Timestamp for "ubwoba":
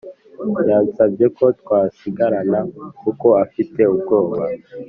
3.93-4.37